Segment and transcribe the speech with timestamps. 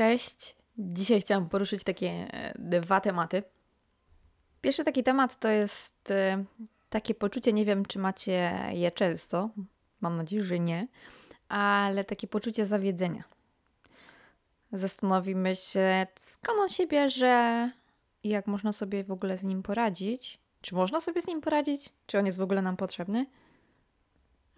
[0.00, 0.56] Cześć.
[0.78, 3.42] Dzisiaj chciałam poruszyć takie e, dwa tematy.
[4.60, 6.44] Pierwszy taki temat to jest e,
[6.90, 9.50] takie poczucie, nie wiem czy macie je często,
[10.00, 10.88] mam nadzieję, że nie,
[11.48, 13.24] ale takie poczucie zawiedzenia.
[14.72, 17.70] Zastanowimy się, skąd on się bierze
[18.22, 20.38] i jak można sobie w ogóle z nim poradzić.
[20.60, 21.92] Czy można sobie z nim poradzić?
[22.06, 23.26] Czy on jest w ogóle nam potrzebny?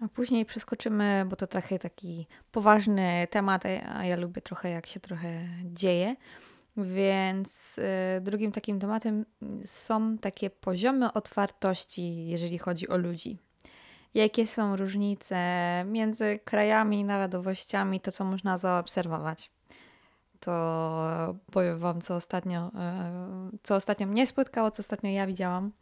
[0.05, 5.01] A później przeskoczymy, bo to trochę taki poważny temat, a ja lubię trochę jak się
[5.01, 6.16] trochę dzieje.
[6.77, 9.25] Więc y, drugim takim tematem
[9.65, 13.38] są takie poziomy otwartości, jeżeli chodzi o ludzi.
[14.15, 15.37] Jakie są różnice
[15.87, 19.50] między krajami, narodowościami, to co można zaobserwować.
[20.41, 25.73] To powiem Wam, co ostatnio, y, co ostatnio mnie spotkało, co ostatnio ja widziałam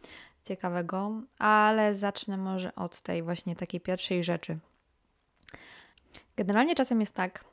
[0.42, 4.58] ciekawego, ale zacznę może od tej właśnie takiej pierwszej rzeczy.
[6.36, 7.44] Generalnie czasem jest tak,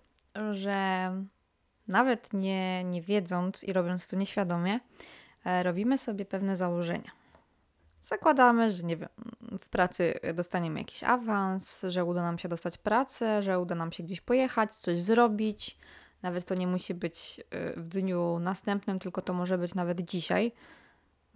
[0.52, 1.12] że
[1.88, 4.80] nawet nie, nie wiedząc i robiąc to nieświadomie,
[5.46, 7.12] e, robimy sobie pewne założenia.
[8.02, 9.10] Zakładamy, że nie wiem,
[9.60, 14.04] w pracy dostaniemy jakiś awans, że uda nam się dostać pracę, że uda nam się
[14.04, 15.78] gdzieś pojechać, coś zrobić.
[16.22, 20.52] Nawet to nie musi być e, w dniu następnym, tylko to może być nawet dzisiaj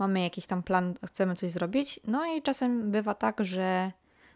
[0.01, 3.91] mamy jakiś tam plan, chcemy coś zrobić, no i czasem bywa tak, że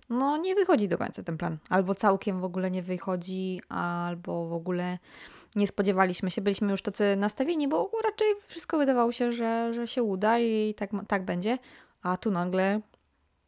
[0.10, 4.54] no nie wychodzi do końca ten plan, albo całkiem w ogóle nie wychodzi, albo w
[4.54, 5.00] ogóle
[5.56, 10.04] nie spodziewaliśmy się, byliśmy już tacy nastawieni, bo raczej wszystko wydawało się, że, że się
[10.04, 11.58] uda i tak, tak będzie,
[12.02, 12.82] a tu nagle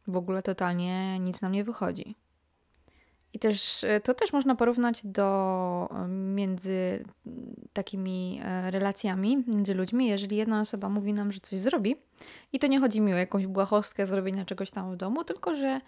[0.08, 2.14] w ogóle totalnie nic nam nie wychodzi.
[3.32, 7.04] I też e, to też można porównać do e, między
[7.72, 11.96] takimi e, relacjami między ludźmi, jeżeli jedna osoba mówi nam, że coś zrobi
[12.52, 15.80] i to nie chodzi mi o jakąś błahostkę zrobienia czegoś tam w domu, tylko że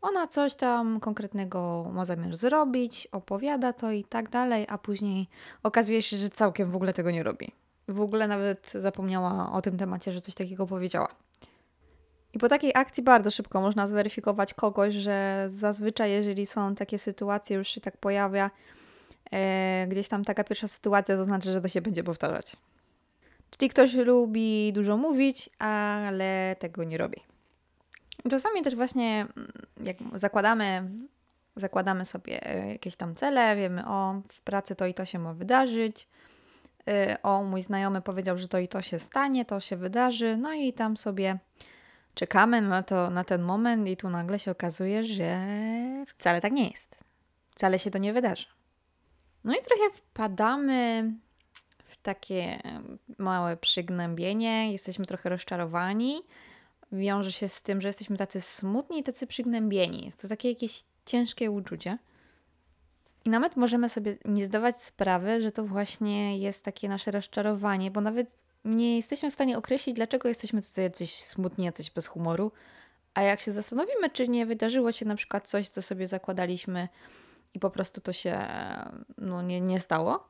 [0.00, 5.28] ona coś tam konkretnego ma zamiar zrobić, opowiada to i tak dalej, a później
[5.62, 7.52] okazuje się, że całkiem w ogóle tego nie robi.
[7.88, 11.08] W ogóle nawet zapomniała o tym temacie, że coś takiego powiedziała.
[12.34, 17.56] I po takiej akcji bardzo szybko można zweryfikować kogoś, że zazwyczaj, jeżeli są takie sytuacje,
[17.56, 18.50] już się tak pojawia,
[19.32, 22.56] e, gdzieś tam taka pierwsza sytuacja, to znaczy, że to się będzie powtarzać.
[23.50, 27.20] Czyli ktoś lubi dużo mówić, ale tego nie robi.
[28.30, 29.52] Czasami też właśnie, mm,
[29.84, 30.90] jak zakładamy,
[31.56, 32.40] zakładamy sobie
[32.72, 36.08] jakieś tam cele, wiemy, o, w pracy to i to się ma wydarzyć,
[36.88, 40.52] e, o, mój znajomy powiedział, że to i to się stanie, to się wydarzy, no
[40.52, 41.38] i tam sobie
[42.14, 45.40] Czekamy na, to, na ten moment i tu nagle się okazuje, że
[46.06, 46.96] wcale tak nie jest.
[47.50, 48.46] Wcale się to nie wydarzy.
[49.44, 51.10] No i trochę wpadamy
[51.84, 52.60] w takie
[53.18, 56.22] małe przygnębienie, jesteśmy trochę rozczarowani.
[56.92, 60.04] Wiąże się z tym, że jesteśmy tacy smutni i tacy przygnębieni.
[60.04, 61.98] Jest to takie jakieś ciężkie uczucie.
[63.24, 68.00] I nawet możemy sobie nie zdawać sprawy, że to właśnie jest takie nasze rozczarowanie, bo
[68.00, 72.52] nawet nie jesteśmy w stanie określić, dlaczego jesteśmy tacy jacyś smutni, jacyś bez humoru.
[73.14, 76.88] A jak się zastanowimy, czy nie wydarzyło się na przykład coś, co sobie zakładaliśmy
[77.54, 78.38] i po prostu to się
[79.18, 80.28] no, nie, nie stało,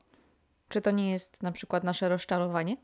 [0.69, 2.77] czy to nie jest na przykład nasze rozczarowanie?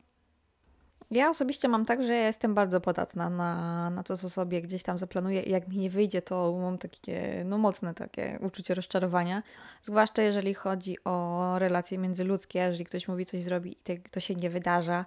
[1.11, 4.83] Ja osobiście mam tak, że ja jestem bardzo podatna na, na to, co sobie gdzieś
[4.83, 9.43] tam zaplanuję i jak mi nie wyjdzie, to mam takie, no mocne takie uczucie rozczarowania.
[9.83, 14.49] Zwłaszcza jeżeli chodzi o relacje międzyludzkie, jeżeli ktoś mówi coś zrobi i to się nie
[14.49, 15.05] wydarza,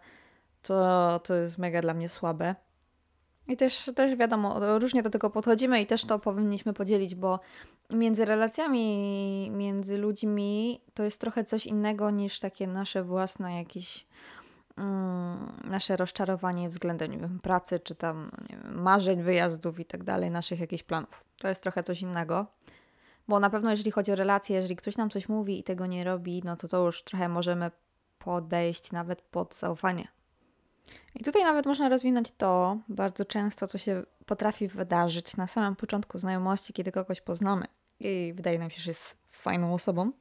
[0.63, 2.55] to, to jest mega dla mnie słabe.
[3.51, 7.41] I też, też wiadomo, różnie do tego podchodzimy i też to powinniśmy podzielić, bo
[7.91, 14.07] między relacjami, między ludźmi to jest trochę coś innego niż takie nasze własne jakieś
[14.77, 20.31] mm, nasze rozczarowanie względem nie wiem, pracy, czy tam wiem, marzeń, wyjazdów i tak dalej,
[20.31, 21.25] naszych jakichś planów.
[21.39, 22.47] To jest trochę coś innego.
[23.29, 26.05] Bo na pewno jeżeli chodzi o relacje, jeżeli ktoś nam coś mówi i tego nie
[26.05, 27.71] robi, no to to już trochę możemy
[28.19, 30.09] podejść nawet pod zaufanie
[31.15, 36.19] i tutaj nawet można rozwinąć to bardzo często, co się potrafi wydarzyć na samym początku
[36.19, 37.67] znajomości, kiedy kogoś poznamy
[38.01, 40.13] i wydaje nam się, że jest fajną osobą.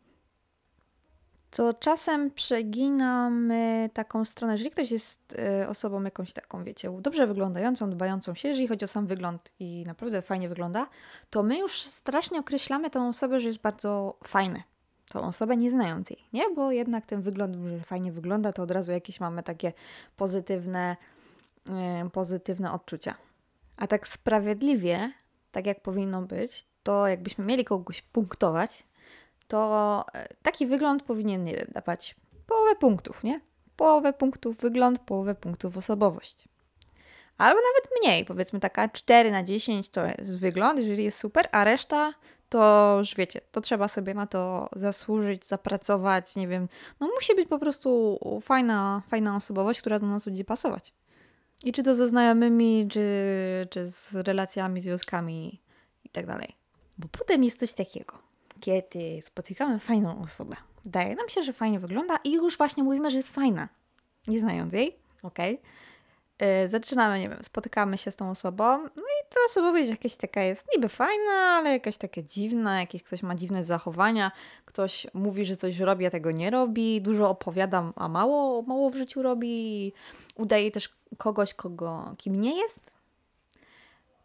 [1.51, 7.89] To czasem przeginamy taką stronę, jeżeli ktoś jest y, osobą jakąś taką, wiecie, dobrze wyglądającą,
[7.89, 10.87] dbającą się, jeżeli chodzi o sam wygląd i naprawdę fajnie wygląda,
[11.29, 14.63] to my już strasznie określamy tą osobę, że jest bardzo fajny,
[15.09, 16.49] tą osobę, nie znając jej, nie?
[16.55, 19.73] Bo jednak ten wygląd, że fajnie wygląda, to od razu jakieś mamy takie
[20.15, 20.97] pozytywne,
[22.03, 23.15] yy, pozytywne odczucia.
[23.77, 25.11] A tak sprawiedliwie,
[25.51, 28.83] tak jak powinno być, to jakbyśmy mieli kogoś punktować,
[29.47, 32.15] to e, taki wygląd powinien, nie wiem, dawać
[32.47, 33.41] połowę punktów, nie?
[33.75, 36.47] Połowę punktów wygląd, połowę punktów osobowość.
[37.37, 41.63] Albo nawet mniej, powiedzmy taka 4 na 10 to jest wygląd, jeżeli jest super, a
[41.63, 42.13] reszta
[42.49, 46.67] to już wiecie, to trzeba sobie na to zasłużyć, zapracować, nie wiem.
[46.99, 50.93] No musi być po prostu fajna, fajna osobowość, która do nas będzie pasować.
[51.63, 53.01] I czy to ze znajomymi, czy,
[53.69, 55.61] czy z relacjami, związkami
[56.03, 56.55] i tak dalej.
[56.97, 58.17] Bo potem jest coś takiego,
[58.59, 60.55] kiedy spotykamy fajną osobę.
[60.83, 63.69] Wydaje nam się, że fajnie wygląda i już właśnie mówimy, że jest fajna.
[64.27, 65.53] Nie znając jej, okej.
[65.55, 65.88] Okay
[66.67, 70.67] zaczynamy, nie wiem, spotykamy się z tą osobą, no i ta osobowość jakaś taka jest
[70.75, 74.31] niby fajna, ale jakaś taka dziwna, jakiś ktoś ma dziwne zachowania,
[74.65, 78.95] ktoś mówi, że coś robi, a tego nie robi, dużo opowiada, a mało, mało w
[78.95, 79.93] życiu robi,
[80.35, 82.79] udaje też kogoś, kogo, kim nie jest.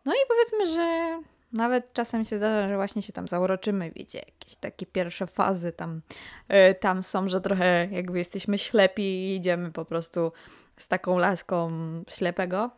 [0.04, 1.18] No i powiedzmy, że
[1.52, 6.00] nawet czasem się zdarza, że właśnie się tam zauroczymy, wiecie, jakieś takie pierwsze fazy tam,
[6.48, 10.32] yy, tam są, że trochę jakby jesteśmy ślepi i idziemy po prostu
[10.76, 11.70] z taką laską
[12.08, 12.70] ślepego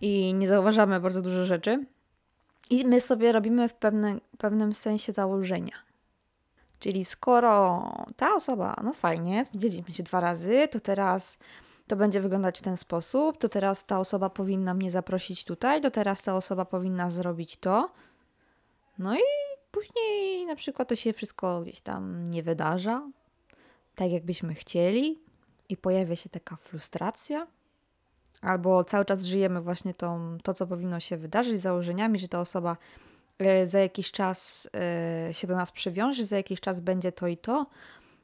[0.00, 1.86] i nie zauważamy bardzo dużo rzeczy.
[2.70, 5.74] I my sobie robimy w pewne, pewnym sensie założenia.
[6.78, 7.82] Czyli skoro
[8.16, 11.38] ta osoba, no fajnie, widzieliśmy się dwa razy, to teraz
[11.86, 15.90] to będzie wyglądać w ten sposób, to teraz ta osoba powinna mnie zaprosić tutaj, to
[15.90, 17.90] teraz ta osoba powinna zrobić to.
[18.98, 19.22] No i
[19.70, 23.10] później na przykład to się wszystko gdzieś tam nie wydarza,
[23.94, 25.25] tak jakbyśmy chcieli,
[25.68, 27.46] i pojawia się taka frustracja,
[28.42, 32.76] albo cały czas żyjemy właśnie tą, to, co powinno się wydarzyć, założeniami, że ta osoba
[33.38, 37.36] e, za jakiś czas e, się do nas przywiąże, za jakiś czas będzie to i
[37.36, 37.66] to.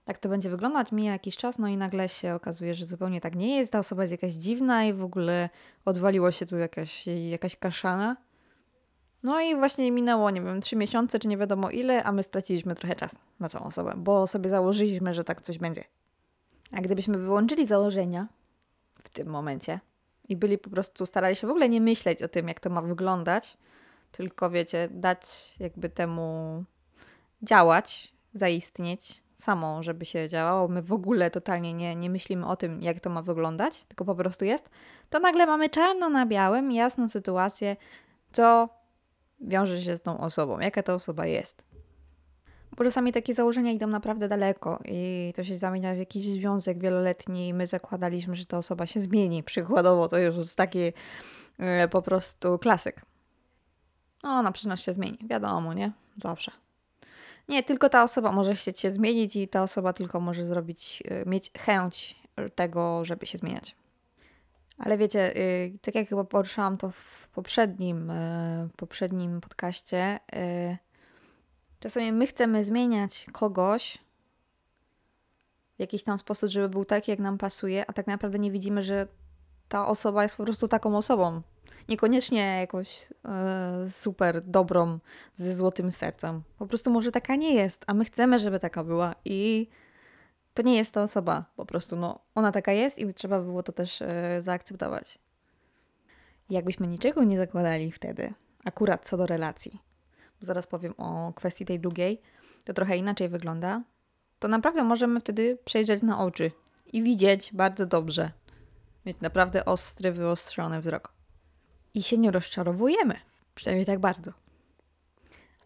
[0.04, 3.36] Tak to będzie wyglądać, mija jakiś czas, no i nagle się okazuje, że zupełnie tak
[3.36, 3.72] nie jest.
[3.72, 5.48] Ta osoba jest jakaś dziwna i w ogóle
[5.84, 8.16] odwaliło się tu jakaś, jakaś kaszana.
[9.22, 12.74] No i właśnie minęło, nie wiem, trzy miesiące, czy nie wiadomo ile, a my straciliśmy
[12.74, 15.84] trochę czas na tą osobę, bo sobie założyliśmy, że tak coś będzie.
[16.72, 18.28] A gdybyśmy wyłączyli założenia
[19.02, 19.80] w tym momencie
[20.28, 22.82] i byli po prostu, starali się w ogóle nie myśleć o tym, jak to ma
[22.82, 23.56] wyglądać,
[24.12, 26.64] tylko wiecie, dać jakby temu
[27.42, 30.68] działać, zaistnieć samo, żeby się działało.
[30.68, 34.14] My w ogóle totalnie nie, nie myślimy o tym, jak to ma wyglądać, tylko po
[34.14, 34.70] prostu jest,
[35.10, 37.76] to nagle mamy czarno na białym, jasną sytuację,
[38.32, 38.68] co
[39.40, 41.71] wiąże się z tą osobą, jaka ta osoba jest.
[42.76, 47.48] Bo czasami takie założenia idą naprawdę daleko i to się zamienia w jakiś związek wieloletni
[47.48, 49.42] i my zakładaliśmy, że ta osoba się zmieni.
[49.42, 50.92] Przykładowo to już jest taki
[51.58, 53.02] e, po prostu klasyk.
[54.22, 55.92] No, ona przy nas się zmieni, wiadomo, nie?
[56.16, 56.52] Zawsze.
[57.48, 61.30] Nie, tylko ta osoba może chcieć się zmienić i ta osoba tylko może zrobić, e,
[61.30, 62.22] mieć chęć
[62.54, 63.76] tego, żeby się zmieniać.
[64.78, 65.40] Ale wiecie, e,
[65.82, 68.12] tak jak chyba poruszałam to w poprzednim,
[68.76, 70.18] poprzednim podcaście,
[71.82, 73.98] Czasami my chcemy zmieniać kogoś
[75.76, 78.82] w jakiś tam sposób, żeby był taki, jak nam pasuje, a tak naprawdę nie widzimy,
[78.82, 79.06] że
[79.68, 81.42] ta osoba jest po prostu taką osobą.
[81.88, 84.98] Niekoniecznie jakąś e, super dobrą,
[85.34, 86.42] ze złotym sercem.
[86.58, 89.68] Po prostu może taka nie jest, a my chcemy, żeby taka była i
[90.54, 91.44] to nie jest ta osoba.
[91.56, 95.18] Po prostu no, ona taka jest i trzeba było to też e, zaakceptować.
[96.50, 99.91] Jakbyśmy niczego nie zakładali wtedy, akurat co do relacji,
[100.42, 102.20] zaraz powiem o kwestii tej drugiej,
[102.64, 103.82] to trochę inaczej wygląda,
[104.38, 106.50] to naprawdę możemy wtedy przejrzeć na oczy
[106.92, 108.30] i widzieć bardzo dobrze.
[109.06, 111.12] Mieć naprawdę ostry, wyostrzony wzrok.
[111.94, 113.14] I się nie rozczarowujemy.
[113.54, 114.32] Przynajmniej tak bardzo.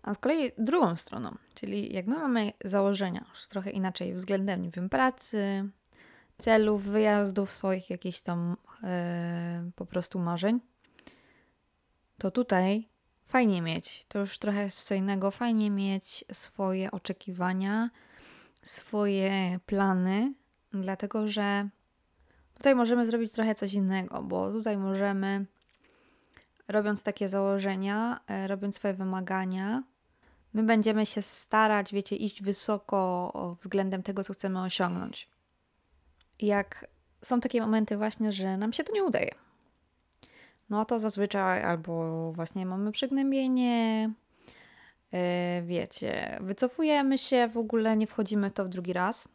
[0.03, 4.71] A z kolei drugą stroną, czyli jak my mamy założenia już trochę inaczej względem, nie
[4.71, 5.69] wiem, pracy,
[6.39, 8.89] celów, wyjazdów, swoich jakichś tam yy,
[9.77, 10.61] po prostu marzeń,
[12.19, 12.89] to tutaj
[13.27, 14.07] fajnie mieć.
[14.09, 15.31] To już trochę jest co innego.
[15.31, 17.91] Fajnie mieć swoje oczekiwania,
[18.63, 20.35] swoje plany,
[20.73, 21.69] dlatego że
[22.55, 25.47] tutaj możemy zrobić trochę coś innego, bo tutaj możemy,
[26.69, 29.83] robiąc takie założenia, e, robiąc swoje wymagania,
[30.55, 35.29] my będziemy się starać, wiecie, iść wysoko względem tego, co chcemy osiągnąć.
[36.41, 36.87] Jak
[37.23, 39.46] są takie momenty właśnie, że nam się to nie udaje
[40.71, 44.11] no to zazwyczaj albo właśnie mamy przygnębienie,
[45.13, 45.19] yy,
[45.63, 49.29] wiecie, wycofujemy się, w ogóle nie wchodzimy to w drugi raz.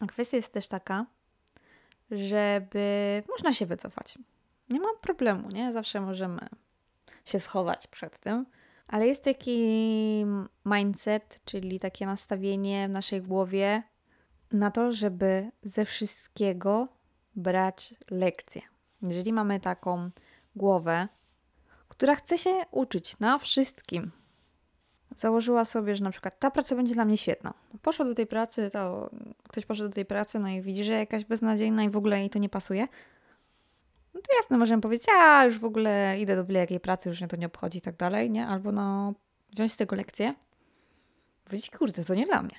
[0.00, 1.06] A kwestia jest też taka,
[2.10, 4.18] żeby można się wycofać.
[4.68, 5.72] Nie ma problemu, nie?
[5.72, 6.48] Zawsze możemy
[7.24, 8.46] się schować przed tym,
[8.88, 10.26] ale jest taki
[10.64, 13.82] mindset, czyli takie nastawienie w naszej głowie
[14.52, 16.88] na to, żeby ze wszystkiego
[17.36, 18.62] brać lekcje.
[19.02, 20.10] Jeżeli mamy taką
[20.56, 21.08] głowę,
[21.88, 24.10] która chce się uczyć na wszystkim,
[25.16, 27.54] założyła sobie, że na przykład ta praca będzie dla mnie świetna.
[27.82, 29.10] Poszła do tej pracy, to
[29.48, 32.30] ktoś poszedł do tej pracy, no i widzi, że jakaś beznadziejna i w ogóle jej
[32.30, 32.88] to nie pasuje.
[34.14, 37.20] No to jasne, możemy powiedzieć, a już w ogóle idę do byle jakiej pracy, już
[37.20, 38.46] mnie to nie obchodzi i tak dalej, nie?
[38.46, 39.14] Albo no,
[39.52, 40.34] wziąć z tego lekcję,
[41.44, 42.56] powiedzieć, kurde, to nie dla mnie.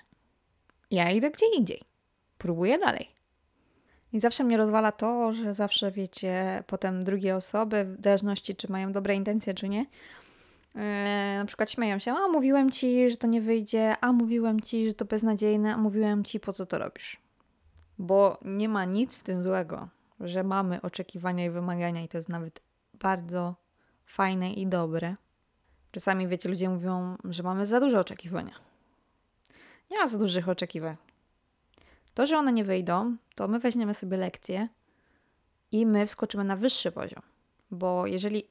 [0.92, 1.82] Ja idę gdzie indziej.
[2.38, 3.21] Próbuję dalej.
[4.14, 8.92] I zawsze mnie rozwala to, że zawsze wiecie, potem drugie osoby, w zależności czy mają
[8.92, 9.86] dobre intencje, czy nie,
[10.76, 10.82] yy,
[11.38, 14.94] na przykład śmieją się, a mówiłem ci, że to nie wyjdzie, a mówiłem ci, że
[14.94, 17.22] to beznadziejne, a mówiłem ci, po co to robisz.
[18.00, 19.88] Bo nie ma nic w tym złego,
[20.20, 22.62] że mamy oczekiwania i wymagania, i to jest nawet
[22.94, 23.56] bardzo
[24.06, 25.16] fajne i dobre.
[25.92, 28.54] Czasami, wiecie, ludzie mówią, że mamy za duże oczekiwania.
[29.92, 30.96] Nie ma za dużych oczekiwań.
[32.14, 34.68] To, że one nie wyjdą, to my weźmiemy sobie lekcję
[35.72, 37.22] i my wskoczymy na wyższy poziom.
[37.72, 38.44] Bo jeżeli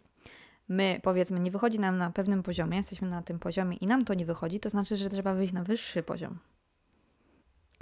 [0.68, 4.14] my, powiedzmy, nie wychodzi nam na pewnym poziomie, jesteśmy na tym poziomie i nam to
[4.14, 6.38] nie wychodzi, to znaczy, że trzeba wyjść na wyższy poziom.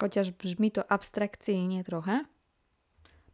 [0.00, 2.24] Chociaż brzmi to abstrakcyjnie trochę,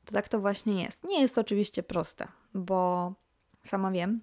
[0.05, 1.05] to tak to właśnie jest.
[1.05, 3.13] Nie jest to oczywiście proste, bo
[3.63, 4.21] sama wiem,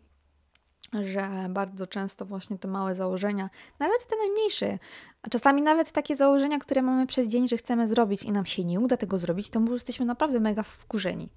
[0.94, 4.80] że bardzo często właśnie te małe założenia, nawet te najmniejsze,
[5.22, 8.64] a czasami nawet takie założenia, które mamy przez dzień, że chcemy zrobić i nam się
[8.64, 11.30] nie uda tego zrobić, to może jesteśmy naprawdę mega wkurzeni.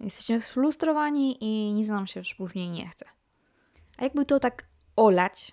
[0.00, 3.06] Jesteśmy sfrustrowani i nic nam się już później nie chce.
[3.98, 4.64] A jakby to tak
[4.96, 5.52] olać,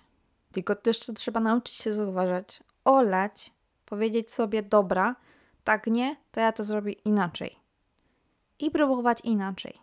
[0.52, 3.52] tylko też to trzeba nauczyć się zauważać, olać,
[3.86, 5.16] powiedzieć sobie, dobra,
[5.64, 7.56] tak nie, to ja to zrobię inaczej.
[8.58, 9.78] I próbować inaczej.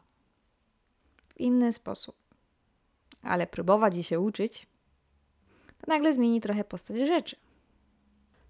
[1.29, 2.26] W inny sposób
[3.21, 4.67] ale próbować i się uczyć,
[5.67, 7.35] to nagle zmieni trochę postać rzeczy.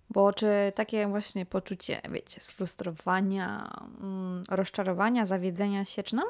[0.10, 3.72] Bo czy takie właśnie poczucie, wiecie, sfrustrowania,
[4.02, 6.26] mm, rozczarowania, zawiedzenia się, czy nam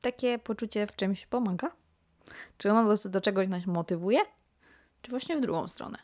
[0.00, 1.70] takie poczucie w czymś pomaga?
[2.58, 4.20] Czy ono do, do czegoś nas motywuje?
[5.02, 5.98] Czy właśnie w drugą stronę?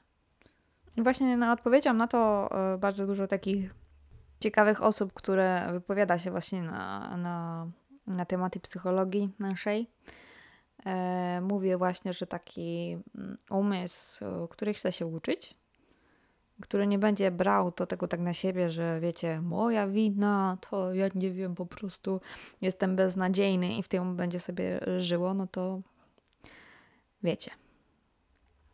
[0.97, 3.75] I właśnie na odpowiedzią na to y, bardzo dużo takich
[4.41, 7.67] ciekawych osób, które wypowiada się właśnie na, na,
[8.07, 10.15] na tematy psychologii naszej, e,
[11.43, 15.55] mówię właśnie, że taki mm, umysł, który chce się uczyć,
[16.61, 21.09] który nie będzie brał to tego tak na siebie, że wiecie, moja wina, to ja
[21.15, 22.21] nie wiem, po prostu
[22.61, 25.81] jestem beznadziejny i w tym będzie sobie żyło, no to
[27.23, 27.51] wiecie.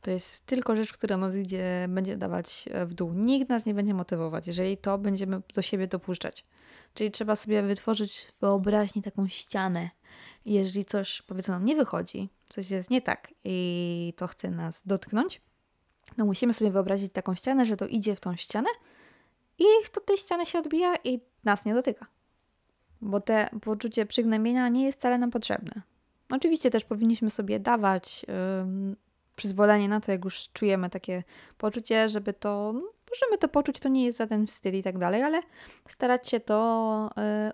[0.01, 3.13] To jest tylko rzecz, która nas idzie, będzie dawać w dół.
[3.15, 6.47] Nikt nas nie będzie motywować, jeżeli to będziemy do siebie dopuszczać.
[6.95, 9.91] Czyli trzeba sobie wytworzyć w wyobraźni taką ścianę,
[10.45, 15.41] jeżeli coś, powiedzmy, nam nie wychodzi, coś jest nie tak i to chce nas dotknąć,
[16.17, 18.69] no musimy sobie wyobrazić taką ścianę, że to idzie w tą ścianę
[19.59, 22.07] i to tej ściany się odbija i nas nie dotyka.
[23.01, 25.83] Bo te poczucie przygnębienia nie jest wcale nam potrzebne.
[26.31, 28.97] Oczywiście też powinniśmy sobie dawać yy,
[29.37, 31.23] przyzwolenie na to, jak już czujemy takie
[31.59, 35.23] poczucie, żeby to, no, możemy to poczuć, to nie jest żaden wstyd i tak dalej,
[35.23, 35.43] ale
[35.89, 37.53] starać się to yy.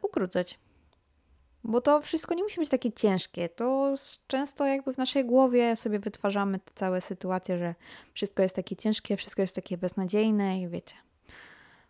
[1.68, 3.48] Bo to wszystko nie musi być takie ciężkie.
[3.48, 3.94] To
[4.26, 7.74] często jakby w naszej głowie sobie wytwarzamy te całe sytuacje, że
[8.14, 10.94] wszystko jest takie ciężkie, wszystko jest takie beznadziejne i wiecie.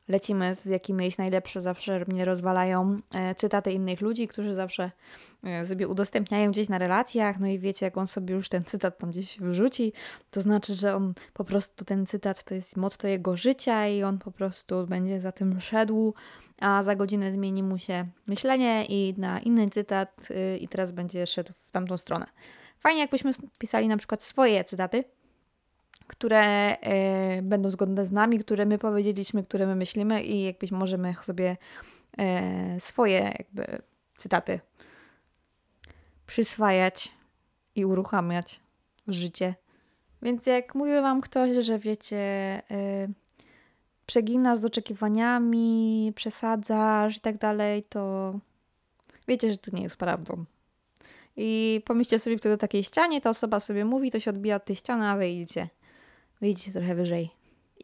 [0.09, 4.91] Lecimy z jakimiś najlepsze, zawsze mnie rozwalają e, cytaty innych ludzi, którzy zawsze
[5.45, 8.99] e, sobie udostępniają gdzieś na relacjach, no i wiecie, jak on sobie już ten cytat
[8.99, 9.93] tam gdzieś wrzuci,
[10.31, 14.19] to znaczy, że on po prostu ten cytat to jest motto jego życia i on
[14.19, 16.15] po prostu będzie za tym szedł
[16.61, 21.27] a za godzinę zmieni mu się myślenie i na inny cytat yy, i teraz będzie
[21.27, 22.27] szedł w tamtą stronę.
[22.81, 25.05] Fajnie, jakbyśmy pisali na przykład swoje cytaty,
[26.07, 26.77] które
[27.37, 31.57] yy, będą zgodne z nami, które my powiedzieliśmy, które my myślimy i jakbyś możemy sobie
[32.19, 33.83] yy, swoje jakby
[34.17, 34.61] cytaty
[36.27, 37.13] przyswajać
[37.75, 38.61] i uruchamiać
[39.07, 39.55] w życie.
[40.23, 42.63] Więc jak mówi Wam ktoś, że wiecie,
[44.07, 48.35] przeginasz z oczekiwaniami, przesadzasz i tak dalej, to
[49.29, 50.45] wiecie, że to nie jest prawdą.
[51.37, 54.65] I pomyślcie sobie wtedy do takiej ścianie, ta osoba sobie mówi, to się odbija od
[54.65, 55.69] tej ściany, a wy idziecie.
[56.41, 57.31] Wyjdziecie trochę wyżej.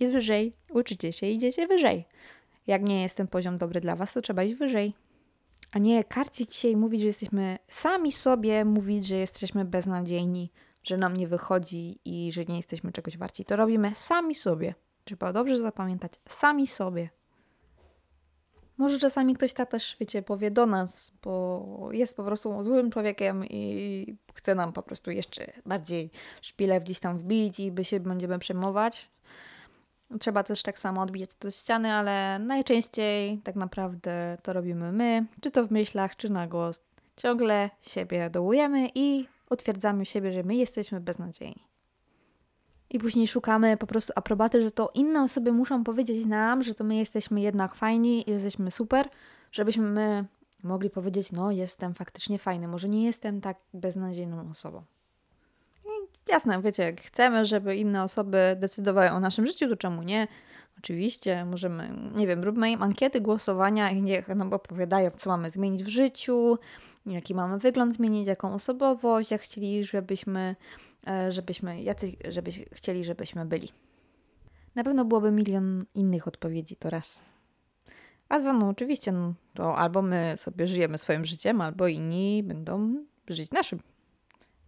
[0.00, 0.52] I wyżej.
[0.70, 2.04] Uczycie się, idziecie wyżej.
[2.66, 4.94] Jak nie jest ten poziom dobry dla was, to trzeba iść wyżej.
[5.72, 10.50] A nie karcić się i mówić, że jesteśmy sami sobie, mówić, że jesteśmy beznadziejni,
[10.84, 13.44] że nam nie wychodzi i że nie jesteśmy czegoś warci.
[13.44, 14.74] To robimy sami sobie.
[15.04, 17.10] Trzeba dobrze zapamiętać sami sobie.
[18.76, 23.44] Może czasami ktoś tak też, wiecie, powie do nas, bo jest po prostu złym człowiekiem
[23.50, 26.10] i chce nam po prostu jeszcze bardziej
[26.42, 29.10] szpilę gdzieś tam wbić i by się będziemy przejmować.
[30.20, 35.50] Trzeba też tak samo odbijać do ściany, ale najczęściej tak naprawdę to robimy my, czy
[35.50, 36.82] to w myślach, czy na głos.
[37.16, 41.71] Ciągle siebie dołujemy i utwierdzamy siebie, że my jesteśmy beznadziejni
[42.92, 46.84] i później szukamy po prostu aprobaty, że to inne osoby muszą powiedzieć nam, że to
[46.84, 49.08] my jesteśmy jednak fajni jesteśmy super,
[49.52, 50.24] żebyśmy my
[50.62, 54.82] mogli powiedzieć, no jestem faktycznie fajny, może nie jestem tak beznadziejną osobą.
[55.84, 60.28] I Jasne, wiecie, jak chcemy, żeby inne osoby decydowały o naszym życiu, to czemu nie?
[60.78, 65.84] Oczywiście, możemy, nie wiem, róbmy im ankiety głosowania i niech nam opowiadają, co mamy zmienić
[65.84, 66.58] w życiu,
[67.06, 70.56] jaki mamy wygląd zmienić, jaką osobowość, jak chcieli, żebyśmy,
[71.28, 73.68] żebyśmy, jacy żebyś, chcieli, żebyśmy byli.
[74.74, 77.22] Na pewno byłoby milion innych odpowiedzi, to raz.
[78.28, 83.04] A dwa, no oczywiście, no, to albo my sobie żyjemy swoim życiem, albo inni będą
[83.28, 83.80] żyć naszym.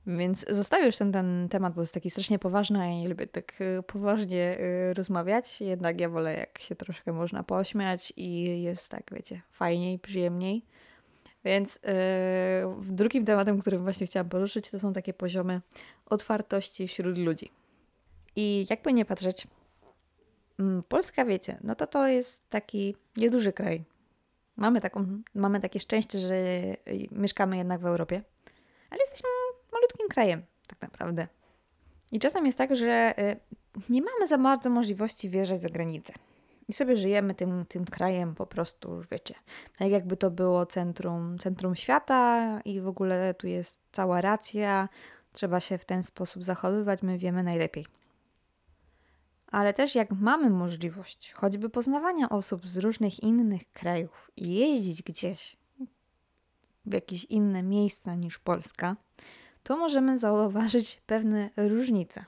[0.07, 3.27] Więc zostawię już ten, ten temat, bo jest taki strasznie poważny, a ja nie lubię
[3.27, 4.59] tak y, poważnie
[4.91, 5.61] y, rozmawiać.
[5.61, 10.65] Jednak ja wolę, jak się troszkę można pośmiać i jest tak, wiecie, fajniej, przyjemniej.
[11.45, 15.61] Więc yy, drugim tematem, którym właśnie chciałam poruszyć, to są takie poziomy
[16.07, 17.51] otwartości wśród ludzi.
[18.37, 19.47] I jakby nie patrzeć,
[20.59, 23.85] mm, Polska, wiecie, no to to jest taki nieduży kraj.
[24.57, 26.37] Mamy, taką, mamy takie szczęście, że
[27.11, 28.23] mieszkamy jednak w Europie,
[28.91, 29.29] ale jesteśmy
[29.73, 31.29] malutkim krajem, tak naprawdę.
[32.13, 33.37] I czasem jest tak, że y,
[33.89, 36.13] nie mamy za bardzo możliwości wjeżdżać za granicę.
[36.69, 39.35] I sobie żyjemy tym, tym krajem po prostu, wiecie,
[39.79, 44.89] tak jakby to było centrum, centrum świata i w ogóle tu jest cała racja,
[45.35, 47.87] trzeba się w ten sposób zachowywać, my wiemy najlepiej.
[49.47, 55.57] Ale też jak mamy możliwość choćby poznawania osób z różnych innych krajów i jeździć gdzieś
[56.87, 58.97] w jakieś inne miejsca niż Polska,
[59.63, 62.25] to możemy zauważyć pewne różnice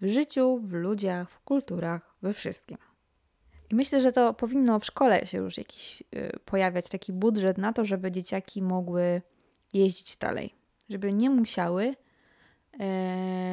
[0.00, 2.78] w życiu, w ludziach, w kulturach, we wszystkim.
[3.70, 7.72] I myślę, że to powinno w szkole się już jakiś y, pojawiać taki budżet na
[7.72, 9.22] to, żeby dzieciaki mogły
[9.72, 10.54] jeździć dalej,
[10.88, 11.96] żeby nie musiały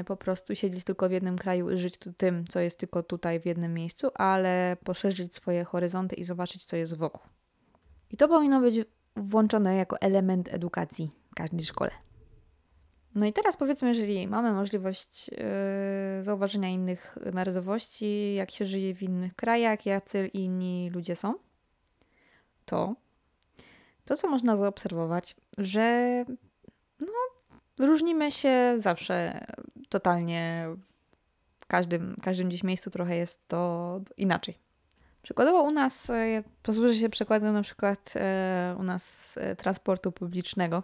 [0.06, 3.46] po prostu siedzieć tylko w jednym kraju i żyć tym, co jest tylko tutaj w
[3.46, 7.22] jednym miejscu, ale poszerzyć swoje horyzonty i zobaczyć, co jest wokół.
[8.12, 8.76] I to powinno być
[9.16, 11.92] włączone jako element edukacji w każdej szkole.
[13.16, 19.04] No i teraz powiedzmy, jeżeli mamy możliwość yy, zauważenia innych narodowości, jak się żyje w
[19.04, 21.34] innych krajach, jacy inni ludzie są,
[22.66, 22.96] to
[24.06, 26.26] to, co można zaobserwować, że
[27.00, 27.08] no,
[27.80, 29.46] różnimy się zawsze
[29.90, 30.68] totalnie
[31.60, 34.58] w każdym, każdym gdzieś miejscu trochę jest to inaczej.
[35.24, 40.84] Przykładowo u nas, e, posłużę się przykładem na przykład e, u nas e, transportu publicznego.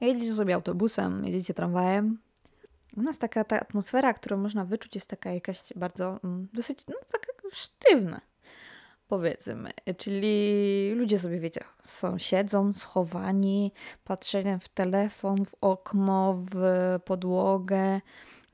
[0.00, 2.18] Jedziecie sobie autobusem, jedziecie tramwajem.
[2.96, 6.94] U nas taka ta atmosfera, którą można wyczuć, jest taka jakaś bardzo, mm, dosyć, no
[7.12, 8.20] taka sztywna,
[9.14, 9.70] powiedzmy.
[9.96, 13.72] Czyli ludzie sobie, wiecie, są, siedzą schowani,
[14.04, 16.56] patrzenie w telefon, w okno, w
[17.04, 18.00] podłogę,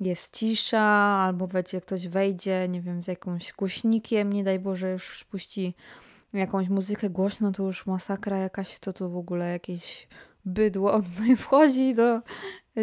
[0.01, 0.81] jest cisza,
[1.27, 5.75] albo wiecie, ktoś wejdzie, nie wiem, z jakimś głośnikiem, nie daj Boże, już puści
[6.33, 10.09] jakąś muzykę głośno, to już masakra jakaś, to tu w ogóle jakieś
[10.45, 12.21] bydło tutaj wchodzi do,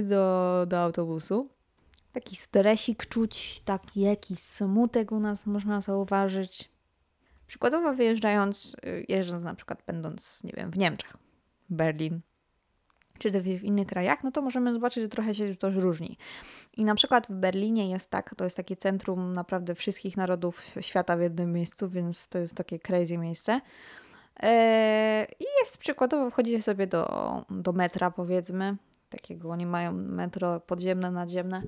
[0.04, 1.50] do, do autobusu.
[2.14, 6.77] Taki stresik czuć, taki jakiś smutek u nas można zauważyć.
[7.48, 11.14] Przykładowo wyjeżdżając, y, jeżdżąc na przykład będąc, nie wiem, w Niemczech,
[11.70, 12.22] Berlin,
[13.20, 16.18] czy w innych krajach, no to możemy zobaczyć, że trochę się już to różni.
[16.78, 21.18] I na przykład w Berlinie jest tak, to jest takie centrum naprawdę wszystkich narodów świata
[21.18, 23.62] w jednym miejscu, więc to jest takie crazy miejsce.
[24.44, 28.78] E, I jest przykładowo, wchodzicie sobie do, do metra, powiedzmy,
[29.10, 31.62] takiego, oni mają metro podziemne, nadziemne.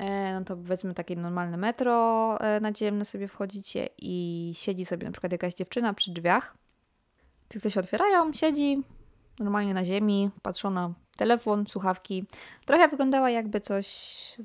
[0.00, 5.12] E, no to powiedzmy takie normalne metro e, nadziemne sobie wchodzicie i siedzi sobie na
[5.12, 6.56] przykład jakaś dziewczyna przy drzwiach.
[7.48, 8.82] Ty coś otwierają, siedzi
[9.38, 12.24] normalnie na ziemi, patrzą na telefon, słuchawki.
[12.64, 13.86] Trochę wyglądała jakby coś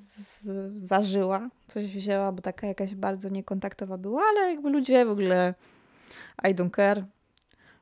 [0.08, 0.44] z,
[0.88, 5.54] zażyła, coś wzięła, bo taka jakaś bardzo niekontaktowa była, ale jakby ludzie w ogóle
[6.44, 7.06] I don't care,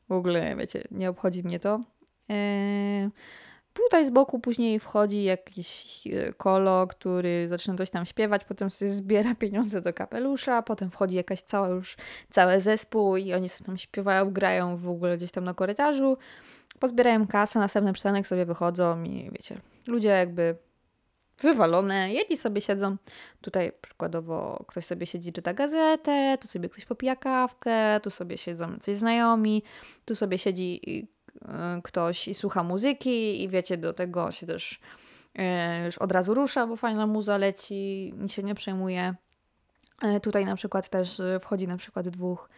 [0.09, 1.79] w ogóle, wiecie, nie obchodzi mnie to.
[2.29, 3.09] Eee,
[3.73, 8.91] tutaj z boku później wchodzi jakiś e, kolo, który zaczyna coś tam śpiewać, potem sobie
[8.91, 11.97] zbiera pieniądze do kapelusza, potem wchodzi jakaś cała już,
[12.31, 16.17] cały zespół i oni sobie tam śpiewają, grają w ogóle gdzieś tam na korytarzu,
[16.79, 20.55] pozbierają kasę, następny przystanek sobie wychodzą i wiecie, ludzie jakby
[21.39, 22.97] wywalone, jedni sobie siedzą.
[23.41, 28.77] Tutaj przykładowo ktoś sobie siedzi, czyta gazetę, tu sobie ktoś popija kawkę, tu sobie siedzą
[28.81, 29.63] coś znajomi,
[30.05, 31.07] tu sobie siedzi
[31.83, 36.67] ktoś i słucha muzyki i wiecie, do tego się też y, już od razu rusza,
[36.67, 39.15] bo fajna muza leci, się nie przejmuje.
[40.15, 42.49] Y, tutaj na przykład też wchodzi na przykład dwóch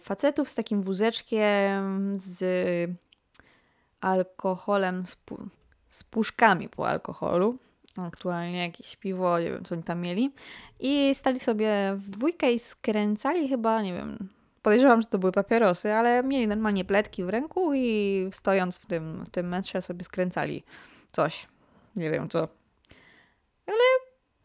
[0.00, 2.44] facetów z takim wózeczkiem z
[4.00, 5.16] alkoholem, z,
[5.88, 7.58] z puszkami po alkoholu
[8.02, 10.32] aktualnie jakieś piwo, nie wiem co oni tam mieli.
[10.80, 14.28] I stali sobie w dwójkę i skręcali chyba, nie wiem,
[14.64, 19.24] podejrzewam, że to były papierosy, ale mieli normalnie pletki w ręku i stojąc w tym,
[19.24, 20.64] w tym metrze sobie skręcali
[21.12, 21.48] coś.
[21.96, 22.48] Nie wiem co.
[23.66, 23.84] Ale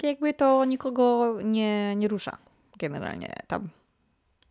[0.03, 2.37] jakby to nikogo nie, nie rusza
[2.77, 3.69] generalnie tam.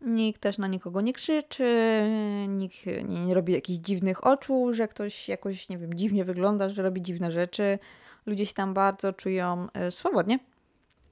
[0.01, 2.03] Nikt też na nikogo nie krzyczy,
[2.49, 6.83] nikt nie, nie robi jakichś dziwnych oczu, że ktoś jakoś, nie wiem, dziwnie wygląda, że
[6.83, 7.79] robi dziwne rzeczy.
[8.27, 10.39] Ludzie się tam bardzo czują y, swobodnie.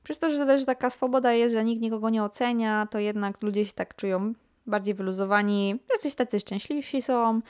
[0.03, 3.66] Przez to, że też taka swoboda jest, że nikt nikogo nie ocenia, to jednak ludzie
[3.66, 4.35] się tak czują
[4.66, 7.40] bardziej wyluzowani, jacyś tacy szczęśliwsi są.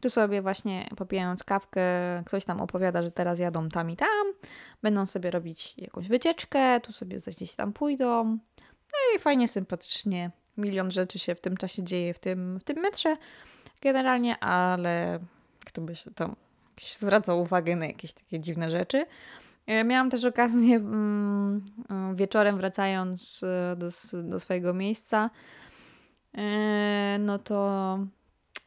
[0.00, 1.82] Tu sobie właśnie popijając kawkę,
[2.26, 4.26] ktoś tam opowiada, że teraz jadą tam i tam,
[4.82, 8.24] będą sobie robić jakąś wycieczkę, tu sobie gdzieś tam pójdą.
[8.92, 10.30] No i fajnie, sympatycznie.
[10.56, 13.16] Milion rzeczy się w tym czasie dzieje w tym, w tym metrze
[13.82, 15.20] generalnie, ale
[15.64, 16.36] kto by się tam
[16.82, 19.06] zwracał uwagę na jakieś takie dziwne rzeczy.
[19.66, 23.86] E, miałam też okazję mm, e, wieczorem wracając e, do,
[24.22, 25.30] do swojego miejsca,
[27.18, 27.98] no to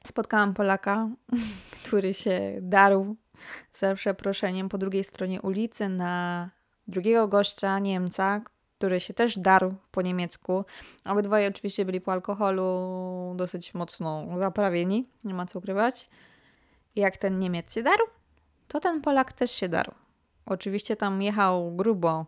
[0.06, 1.10] spotkałam Polaka,
[1.84, 3.16] który się darł
[3.72, 6.50] za przeproszeniem po drugiej stronie ulicy na
[6.88, 8.42] drugiego gościa, Niemca,
[8.78, 10.66] który się też darł po niemiecku.
[11.06, 16.10] Obydwoje oczywiście byli po alkoholu dosyć mocno zaprawieni, nie ma co ukrywać.
[16.96, 18.06] Jak ten Niemiec się darł,
[18.68, 19.92] to ten Polak też się darł.
[20.46, 22.26] Oczywiście tam jechał grubo,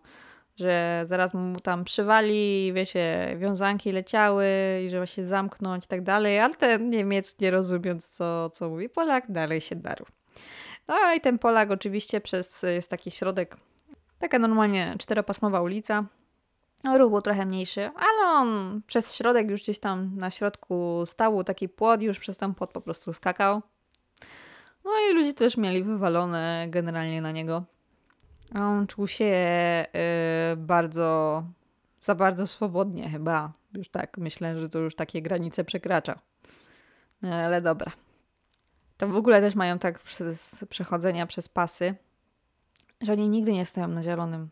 [0.59, 4.45] że zaraz mu tam przywali, wiecie, wiązanki leciały
[4.85, 8.69] i że ma się zamknąć i tak dalej, ale ten Niemiec nie rozumiejąc co, co
[8.69, 10.05] mówi Polak, dalej się darł.
[10.87, 13.57] No i ten Polak oczywiście przez, jest taki środek,
[14.19, 16.05] taka normalnie czteropasmowa ulica,
[16.83, 21.43] no, ruch był trochę mniejszy, ale on przez środek już gdzieś tam na środku stał
[21.43, 23.61] taki płot, już przez ten płot po prostu skakał.
[24.85, 27.63] No i ludzie też mieli wywalone generalnie na niego.
[28.53, 29.25] A on czuł się
[29.93, 31.43] yy, bardzo,
[32.01, 33.51] za bardzo swobodnie chyba.
[33.73, 36.19] Już tak, myślę, że to już takie granice przekracza.
[37.21, 37.91] No, ale dobra.
[38.97, 41.95] To w ogóle też mają tak przez przechodzenia przez pasy,
[43.01, 44.49] że oni nigdy nie stoją na zielonym.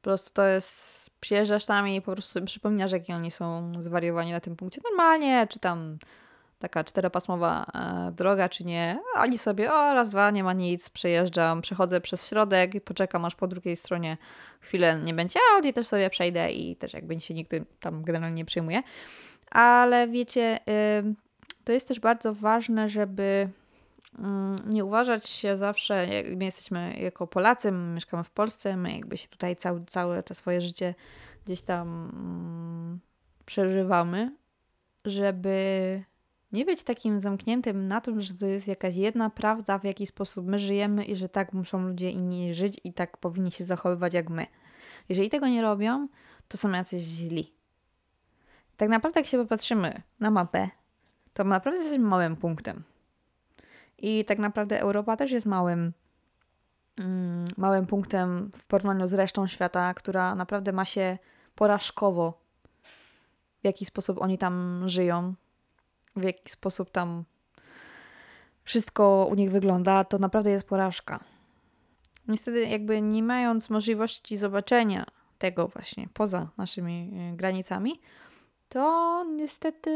[0.00, 4.40] Po prostu to jest, przyjeżdżasz tam i po prostu przypominasz, jakie oni są zwariowani na
[4.40, 4.80] tym punkcie.
[4.84, 5.98] Normalnie, czy tam
[6.62, 8.98] taka czteropasmowa e, droga, czy nie.
[9.14, 13.34] Oni sobie, o raz, dwa, nie ma nic, przejeżdżam, przechodzę przez środek i poczekam, aż
[13.34, 14.16] po drugiej stronie
[14.60, 18.36] chwilę nie będzie, a oni też sobie przejdę i też jakby się nigdy tam generalnie
[18.36, 18.82] nie przyjmuje.
[19.50, 20.58] Ale wiecie,
[21.64, 23.48] to jest też bardzo ważne, żeby
[24.18, 29.16] mm, nie uważać się zawsze, my jesteśmy jako Polacy, my mieszkamy w Polsce, my jakby
[29.16, 30.94] się tutaj całe, całe to swoje życie
[31.44, 33.00] gdzieś tam mm,
[33.46, 34.32] przeżywamy,
[35.04, 36.04] żeby
[36.52, 40.46] nie być takim zamkniętym na tym, że to jest jakaś jedna prawda, w jaki sposób
[40.46, 44.30] my żyjemy i że tak muszą ludzie inni żyć i tak powinni się zachowywać jak
[44.30, 44.46] my.
[45.08, 46.08] Jeżeli tego nie robią,
[46.48, 47.52] to są jacyś źli.
[48.76, 50.68] Tak naprawdę, jak się popatrzymy na mapę,
[51.32, 52.82] to naprawdę jesteśmy małym punktem.
[53.98, 55.92] I tak naprawdę Europa też jest małym,
[56.96, 61.18] mm, małym punktem w porównaniu z resztą świata, która naprawdę ma się
[61.54, 62.42] porażkowo,
[63.60, 65.34] w jaki sposób oni tam żyją,
[66.16, 67.24] w jaki sposób tam
[68.64, 71.20] wszystko u nich wygląda, to naprawdę jest porażka.
[72.28, 75.06] Niestety, jakby nie mając możliwości zobaczenia
[75.38, 78.00] tego właśnie poza naszymi e, granicami,
[78.68, 79.90] to niestety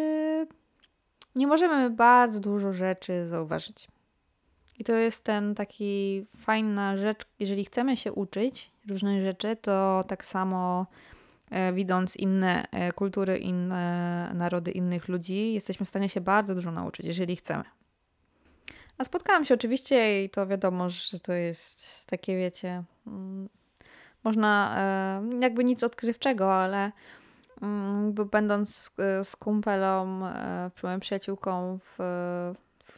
[1.35, 3.88] nie możemy bardzo dużo rzeczy zauważyć.
[4.79, 10.24] I to jest ten taki fajna rzecz, jeżeli chcemy się uczyć różnych rzeczy, to tak
[10.24, 10.87] samo
[11.74, 17.06] widząc inne e, kultury, inne narody innych ludzi, jesteśmy w stanie się bardzo dużo nauczyć,
[17.06, 17.64] jeżeli chcemy.
[18.98, 23.48] A spotkałam się oczywiście i to wiadomo, że to jest takie, wiecie, mm,
[24.24, 26.92] można e, jakby nic odkrywczego, ale
[27.62, 30.20] mm, będąc z kumpelą,
[30.82, 31.98] moją przyjaciółką w,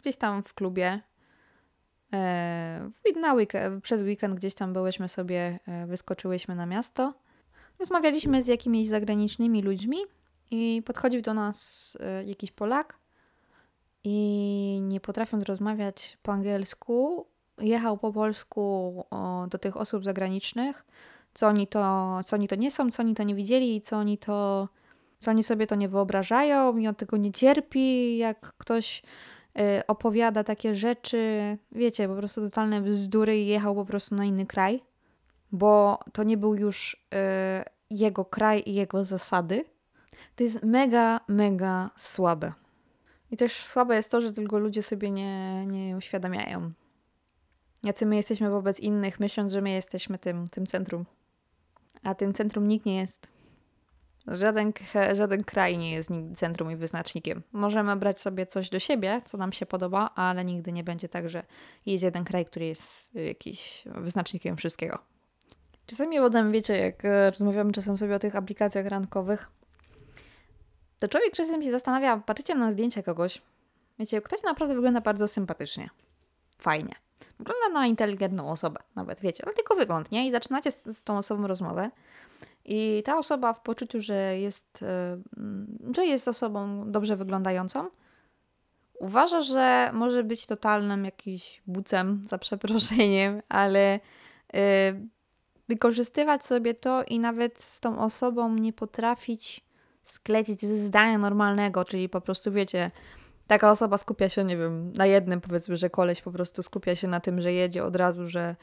[0.00, 1.00] gdzieś tam w klubie,
[3.20, 7.14] na weekend, przez weekend gdzieś tam byłyśmy sobie, wyskoczyłyśmy na miasto
[7.78, 9.98] Rozmawialiśmy z jakimiś zagranicznymi ludźmi
[10.50, 12.98] i podchodził do nas e, jakiś Polak
[14.04, 17.26] i nie potrafiąc rozmawiać po angielsku,
[17.58, 18.94] jechał po polsku
[19.50, 20.86] do tych osób zagranicznych,
[21.34, 23.96] co oni to, co oni to nie są, co oni to nie widzieli i co
[23.96, 24.68] oni to,
[25.18, 29.02] co oni sobie to nie wyobrażają i on tego nie cierpi, jak ktoś
[29.58, 34.46] e, opowiada takie rzeczy, wiecie, po prostu totalne bzdury i jechał po prostu na inny
[34.46, 34.87] kraj
[35.52, 36.98] bo to nie był już y,
[37.90, 39.64] jego kraj i jego zasady.
[40.36, 42.52] To jest mega, mega słabe.
[43.30, 46.72] I też słabe jest to, że tylko ludzie sobie nie, nie uświadamiają.
[47.82, 51.04] Jacy my jesteśmy wobec innych, myśląc, że my jesteśmy tym, tym centrum.
[52.02, 53.28] A tym centrum nikt nie jest.
[54.26, 54.72] Żaden,
[55.12, 57.42] żaden kraj nie jest centrum i wyznacznikiem.
[57.52, 61.28] Możemy brać sobie coś do siebie, co nam się podoba, ale nigdy nie będzie tak,
[61.28, 61.44] że
[61.86, 64.98] jest jeden kraj, który jest jakiś wyznacznikiem wszystkiego.
[65.88, 69.50] Czasami potem, wiecie, jak e, rozmawiamy czasem sobie o tych aplikacjach randkowych,
[70.98, 73.42] to człowiek czasem się zastanawia, patrzycie na zdjęcie kogoś,
[73.98, 75.90] wiecie, ktoś naprawdę wygląda bardzo sympatycznie,
[76.58, 76.94] fajnie.
[77.38, 80.28] Wygląda na inteligentną osobę, nawet wiecie, ale tylko wygląd, nie?
[80.28, 81.90] I zaczynacie z, z tą osobą rozmowę.
[82.64, 85.18] I ta osoba w poczuciu, że jest, e,
[85.96, 87.88] że jest osobą dobrze wyglądającą,
[88.98, 94.00] uważa, że może być totalnym jakimś bucem, za przeproszeniem, ale
[94.52, 94.60] yy,
[95.68, 99.60] wykorzystywać sobie to i nawet z tą osobą nie potrafić
[100.02, 102.90] sklecić ze zdania normalnego, czyli po prostu wiecie,
[103.46, 107.08] taka osoba skupia się, nie wiem, na jednym, powiedzmy, że koleś po prostu skupia się
[107.08, 108.56] na tym, że jedzie od razu, że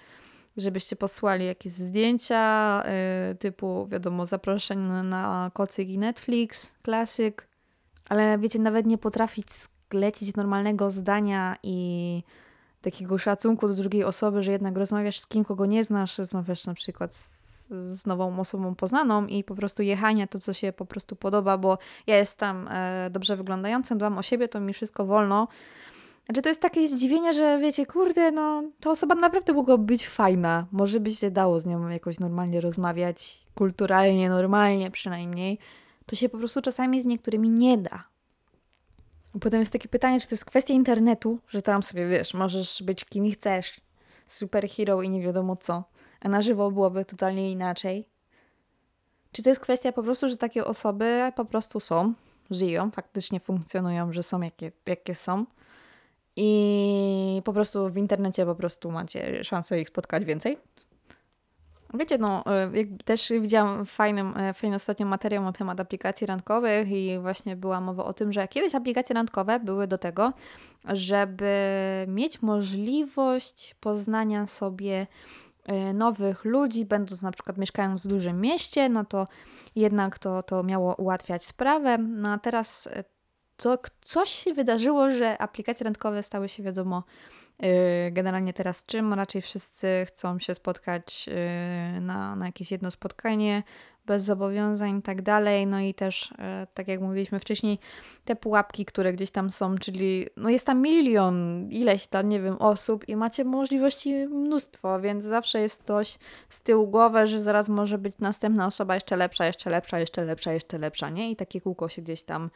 [0.58, 2.84] żebyście posłali jakieś zdjęcia,
[3.30, 7.48] yy, typu, wiadomo, zaproszeń na kocyk i Netflix, klasyk,
[8.10, 12.24] ale wiecie, nawet nie potrafić sklecić normalnego zdania i
[12.86, 16.74] takiego szacunku do drugiej osoby, że jednak rozmawiasz z kim, kogo nie znasz, rozmawiasz na
[16.74, 21.15] przykład z, z nową osobą poznaną i po prostu jechania to, co się po prostu
[21.15, 25.48] podoba, bo ja jestem e, dobrze wyglądającym, dbam o siebie, to mi wszystko wolno.
[26.26, 30.65] Znaczy to jest takie zdziwienie, że wiecie, kurde, no ta osoba naprawdę mogła być fajna.
[30.71, 35.60] Może by się dało z nią jakoś normalnie rozmawiać, kulturalnie, normalnie przynajmniej.
[36.06, 38.14] To się po prostu czasami z niektórymi nie da.
[39.41, 43.06] Potem jest takie pytanie, czy to jest kwestia internetu, że tam sobie wiesz, możesz być
[43.06, 43.82] kim chcesz,
[44.28, 45.84] superhero i nie wiadomo co,
[46.21, 48.06] a na żywo byłoby totalnie inaczej.
[49.32, 52.13] Czy to jest kwestia po prostu, że takie osoby po prostu są,
[52.52, 55.45] żyją, faktycznie funkcjonują, że są jakie, jakie są
[56.36, 60.58] i po prostu w internecie po prostu macie szansę ich spotkać więcej?
[61.98, 62.70] Wiecie, no, e,
[63.06, 68.06] też widziałam fajny, e, fajny ostatnio materiał na temat aplikacji randkowych i właśnie była mowa
[68.06, 70.34] o tym, że kiedyś aplikacje randkowe były do tego,
[70.86, 71.56] żeby
[72.08, 75.08] mieć możliwość poznania sobie
[75.66, 79.28] e, nowych ludzi, będąc na przykład mieszkając w dużym mieście, no to
[79.76, 81.98] jednak to, to miało ułatwiać sprawę.
[81.98, 82.90] No a teraz
[83.58, 87.04] to coś się wydarzyło, że aplikacje randkowe stały się wiadomo
[88.12, 89.13] generalnie teraz czym?
[89.13, 91.30] Raczej wszyscy chcą się spotkać
[91.98, 93.63] y, na, na jakieś jedno spotkanie,
[94.06, 95.68] bez zobowiązań i tak dalej.
[95.68, 96.36] No i też, y,
[96.74, 97.80] tak jak mówiliśmy wcześniej,
[98.26, 102.58] te pułapki, które gdzieś tam są, czyli no jest tam milion, ileś tam, nie wiem,
[102.60, 106.18] osób i macie możliwości mnóstwo, więc zawsze jest ktoś
[106.50, 110.54] z tyłu głowy, że zaraz może być następna osoba jeszcze lepsza, jeszcze lepsza, jeszcze lepsza,
[110.54, 111.32] jeszcze lepsza, nie?
[111.32, 112.50] I takie kółko się gdzieś tam,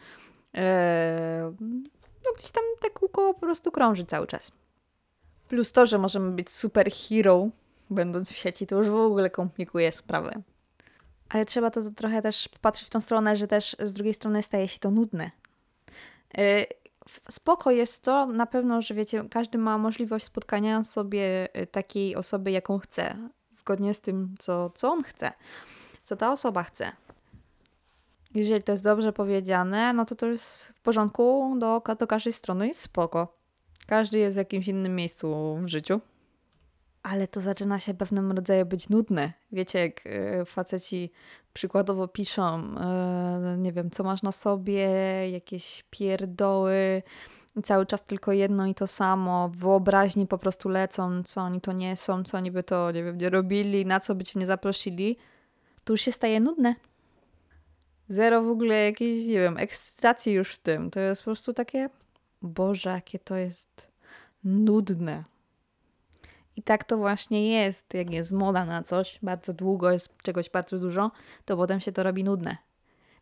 [2.26, 4.52] no gdzieś tam te kółko po prostu krąży cały czas.
[5.50, 7.50] Plus to, że możemy być superhero,
[7.90, 10.42] będąc w sieci, to już w ogóle komplikuje sprawę.
[11.30, 14.68] Ale trzeba to trochę też patrzeć w tą stronę, że też z drugiej strony staje
[14.68, 15.30] się to nudne.
[16.38, 16.66] Yy,
[17.30, 22.52] spoko jest to, na pewno, że wiecie, każdy ma możliwość spotkania sobie y, takiej osoby,
[22.52, 23.16] jaką chce,
[23.58, 25.32] zgodnie z tym, co, co on chce,
[26.04, 26.92] co ta osoba chce.
[28.34, 32.68] Jeżeli to jest dobrze powiedziane, no to to jest w porządku do, do każdej strony
[32.68, 33.39] jest spoko.
[33.90, 36.02] Każdy jest w jakimś innym miejscu w życiu.
[37.04, 39.34] Ale to zaczyna się pewnym rodzaju być nudne.
[39.52, 41.12] Wiecie, jak e, faceci
[41.54, 44.90] przykładowo piszą, e, nie wiem, co masz na sobie,
[45.32, 47.04] jakieś pierdoły,
[47.64, 51.96] cały czas tylko jedno i to samo, wyobraźni po prostu lecą, co oni to nie
[51.96, 55.18] są, co oni by to, nie wiem, nie robili, na co by cię nie zaprosili,
[55.84, 56.76] to już się staje nudne.
[58.10, 60.92] Zero w ogóle jakiejś, nie wiem, ekscytacji już w tym.
[60.92, 61.90] To jest po prostu takie
[62.42, 63.88] Boże, jakie to jest
[64.44, 65.24] nudne.
[66.56, 67.94] I tak to właśnie jest.
[67.94, 71.12] Jak jest moda na coś, bardzo długo jest czegoś bardzo dużo,
[71.46, 72.58] to potem się to robi nudne.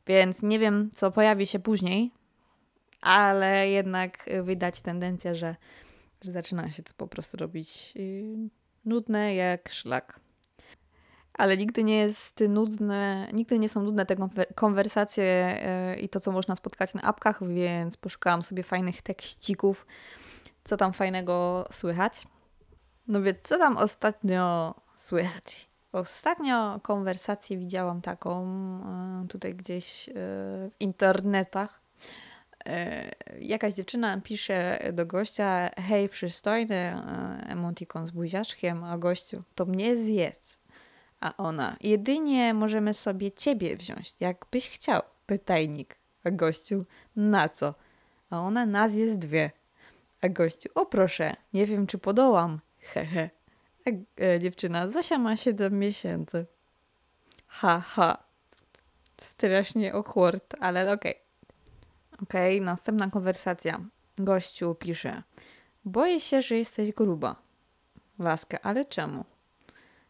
[0.07, 2.11] Więc nie wiem, co pojawi się później,
[3.01, 5.55] ale jednak widać tendencję, że,
[6.21, 8.49] że zaczyna się to po prostu robić yy,
[8.85, 10.19] nudne jak szlak.
[11.37, 14.15] Ale nigdy nie jest nudne, nigdy nie są nudne te
[14.55, 15.59] konwersacje
[15.95, 19.85] yy, i to, co można spotkać na apkach, więc poszukałam sobie fajnych tekścików,
[20.63, 22.27] co tam fajnego słychać.
[23.07, 25.67] No więc, co tam ostatnio słychać?
[25.91, 28.43] Ostatnio konwersację widziałam taką
[29.23, 31.81] e, tutaj gdzieś e, w internetach.
[32.65, 36.95] E, jakaś dziewczyna pisze do gościa, hej przystojny,
[37.47, 40.57] emotikon z buziaczkiem, a gościu, to mnie zjedz.
[41.19, 45.95] A ona, jedynie możemy sobie ciebie wziąć, jakbyś chciał, pytajnik.
[46.23, 47.73] A gościu, na co?
[48.29, 49.51] A ona, nas jest dwie.
[50.21, 52.59] A gościu, o proszę, nie wiem czy podołam.
[52.93, 53.29] Hehe.
[53.85, 53.89] A
[54.23, 56.45] e, dziewczyna, Zosia ma 7 miesięcy.
[57.47, 58.23] Ha, ha.
[59.17, 61.11] Strasznie awkward, ale okej.
[61.11, 61.27] Okay.
[62.23, 63.79] Okej, okay, następna konwersacja.
[64.17, 65.23] Gościu pisze.
[65.85, 67.35] Boję się, że jesteś gruba.
[68.19, 69.25] Laska, ale czemu?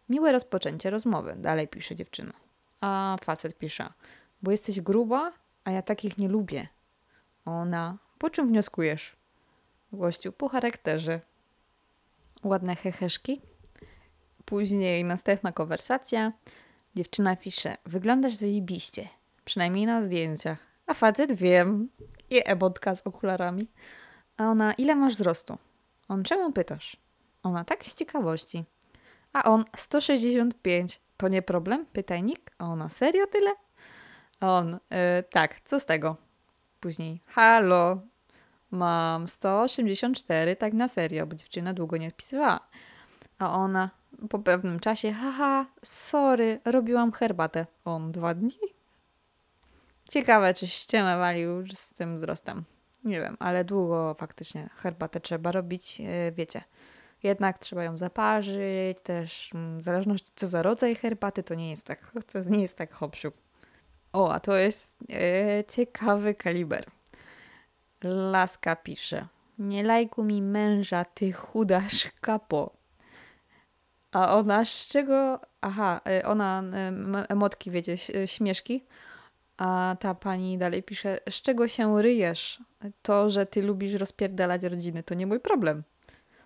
[0.10, 2.34] Miłe rozpoczęcie rozmowy, dalej pisze dziewczyna.
[2.82, 3.94] A facet pisze,
[4.42, 6.68] bo jesteś gruba, a ja takich nie lubię.
[7.46, 9.16] Ona, po czym wnioskujesz?
[9.94, 11.22] Gościu, po charakterze.
[12.44, 13.42] Ładne heheszki.
[14.46, 16.32] Później następna konwersacja.
[16.96, 19.08] Dziewczyna pisze, wyglądasz zajebiście,
[19.46, 20.58] przynajmniej na zdjęciach.
[20.88, 21.90] A facet, wiem,
[22.30, 23.68] i emotka z okularami.
[24.38, 25.58] A ona, ile masz wzrostu?
[26.08, 26.98] On, czemu pytasz?
[27.44, 28.66] Ona, tak z ciekawości.
[29.38, 31.02] A on, 165.
[31.18, 31.86] To nie problem?
[31.86, 32.52] Pytajnik.
[32.58, 33.52] A ona, serio tyle?
[34.40, 34.80] A on, y,
[35.32, 36.16] tak, co z tego?
[36.80, 38.02] Później, halo,
[38.72, 42.60] mam 184, tak na serio, bo dziewczyna długo nie odpisywała.
[43.40, 43.90] A ona
[44.30, 47.66] po pewnym czasie, haha, sorry, robiłam herbatę.
[47.86, 48.58] On, dwa dni?
[50.10, 52.64] Ciekawe, czy ściemę walił z tym wzrostem.
[53.04, 56.64] Nie wiem, ale długo faktycznie herbatę trzeba robić, yy, wiecie.
[57.24, 61.86] Jednak trzeba ją zaparzyć, też mm, w zależności co za rodzaj herbaty, to nie jest
[61.86, 63.16] tak, to nie jest tak hop
[64.14, 65.18] O, a to jest yy,
[65.76, 66.86] ciekawy kaliber.
[68.04, 69.28] Laska pisze.
[69.60, 72.78] Nie lajku mi męża, ty chuda szkapo.
[74.12, 75.40] A ona z czego...
[75.62, 76.64] Aha, y, ona
[77.24, 78.86] y, emotki, wiecie, y, śmieszki.
[79.58, 82.64] A ta pani dalej pisze, z czego się ryjesz?
[83.02, 85.84] To, że ty lubisz rozpierdalać rodziny, to nie mój problem.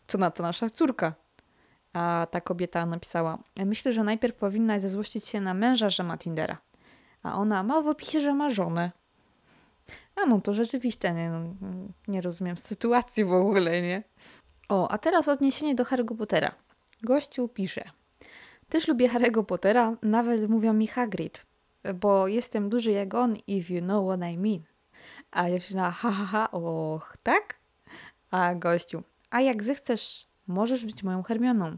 [0.07, 1.13] Co na to nasza córka?
[1.93, 6.57] A ta kobieta napisała, myślę, że najpierw powinna zezłościć się na męża, że ma Tindera.
[7.23, 8.91] A ona ma w opisie, że ma żonę.
[10.15, 11.55] A no to rzeczywiście nie, no,
[12.07, 14.03] nie rozumiem sytuacji w ogóle, nie?
[14.69, 16.51] O, a teraz odniesienie do Harry'ego Pottera.
[17.03, 17.83] Gościu pisze.
[18.69, 21.45] Też lubię Harry'ego Pottera, nawet mówią mi Hagrid
[21.95, 24.63] bo jestem duży jak on, if you know what I mean.
[25.31, 27.59] A dziewczyna, ha, ha, ha, och, tak?
[28.31, 31.77] A gościu, a jak zechcesz, możesz być moją Hermioną.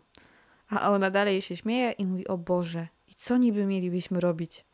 [0.69, 4.65] A ona dalej się śmieje i mówi, o Boże, i co niby mielibyśmy robić?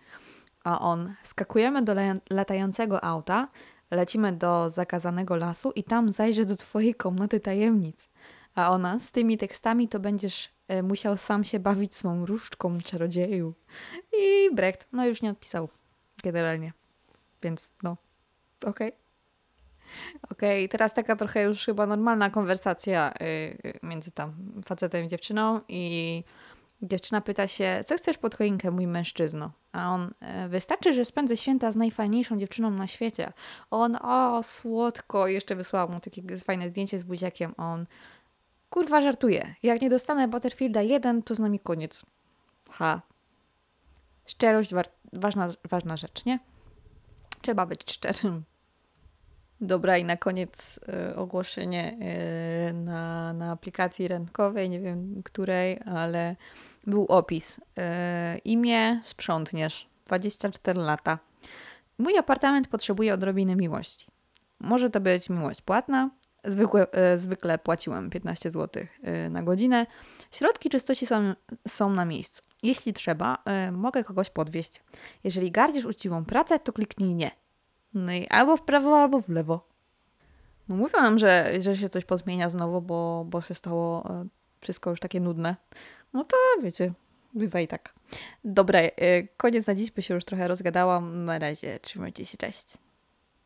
[0.63, 1.95] A on, skakujemy do
[2.29, 3.47] latającego auta,
[3.91, 8.09] lecimy do zakazanego lasu i tam zajrzę do twojej komnaty tajemnic.
[8.55, 13.53] A ona, z tymi tekstami to będziesz E, musiał sam się bawić swą różdżką czarodzieju.
[14.19, 15.69] I Brecht, no już nie odpisał
[16.23, 16.73] generalnie.
[17.43, 17.97] Więc no,
[18.61, 18.87] okej.
[18.87, 19.09] Okay.
[20.32, 23.13] Okej, okay, teraz taka trochę już chyba normalna konwersacja
[23.63, 24.34] yy, między tam
[24.65, 26.23] facetem i dziewczyną i
[26.82, 29.52] dziewczyna pyta się, co chcesz pod choinkę, mój mężczyzno?
[29.71, 33.34] A on, yy, wystarczy, że spędzę święta z najfajniejszą dziewczyną na świecie.
[33.71, 37.54] On, o, słodko, jeszcze wysłał mu takie fajne zdjęcie z buziakiem.
[37.58, 37.86] On,
[38.69, 39.56] Kurwa, żartuję.
[39.63, 42.06] Jak nie dostanę Butterfielda 1, to z nami koniec.
[42.69, 43.02] Ha.
[44.25, 44.71] Szczerość
[45.13, 46.39] ważna, ważna rzecz, nie?
[47.41, 48.43] Trzeba być szczerym.
[49.62, 50.80] Dobra, i na koniec
[51.12, 51.98] y, ogłoszenie
[52.69, 56.36] y, na, na aplikacji rynkowej, nie wiem której, ale
[56.88, 57.58] był opis.
[57.58, 57.62] Y,
[58.45, 61.19] imię sprzątniesz, 24 lata.
[61.98, 64.08] Mój apartament potrzebuje odrobiny miłości.
[64.60, 66.10] Może to być miłość płatna,
[66.43, 68.84] Zwykle, e, zwykle płaciłem 15 zł
[69.30, 69.86] na godzinę.
[70.32, 71.34] Środki czystości są,
[71.67, 72.41] są na miejscu.
[72.63, 73.38] Jeśli trzeba,
[73.72, 74.84] mogę kogoś podwieźć.
[75.24, 77.32] Jeżeli gardzisz uczciwą pracę, to kliknij nie.
[77.93, 79.67] No i albo w prawo, albo w lewo.
[80.69, 84.10] No mówiłam, że, że się coś pozmienia znowu, bo, bo się stało
[84.62, 85.56] wszystko już takie nudne.
[86.13, 86.93] No to wiecie,
[87.34, 87.93] bywa i tak.
[88.43, 88.80] Dobra,
[89.38, 91.25] koniec na dziś, by się już trochę rozgadałam.
[91.25, 92.78] Na razie, trzymajcie się, cześć.